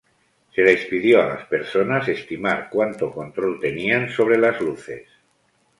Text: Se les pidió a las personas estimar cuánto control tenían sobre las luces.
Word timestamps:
Se 0.55 0.63
les 0.63 0.85
pidió 0.85 1.21
a 1.21 1.27
las 1.27 1.45
personas 1.45 2.07
estimar 2.07 2.69
cuánto 2.71 3.11
control 3.11 3.59
tenían 3.59 4.09
sobre 4.09 4.39
las 4.39 4.59
luces. 4.59 5.07